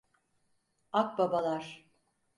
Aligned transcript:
Akbabalar. 0.91 1.81